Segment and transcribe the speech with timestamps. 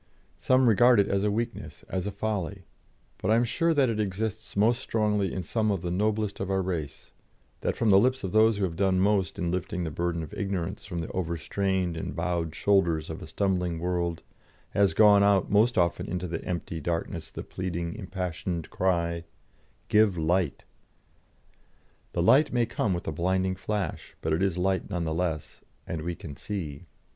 [0.39, 2.65] Some regard it as a weakness, as a folly,
[3.19, 6.49] but I am sure that it exists most strongly in some of the noblest of
[6.49, 7.11] our race;
[7.59, 10.33] that from the lips of those who have done most in lifting the burden of
[10.33, 14.23] ignorance from the overstrained and bowed shoulders of a stumbling world
[14.71, 19.23] has gone out most often into the empty darkness the pleading, impassioned cry:
[19.87, 20.65] "Give light!"
[22.13, 25.61] The light may come with a blinding flash, but it is light none the less,
[25.85, 26.87] and we can see.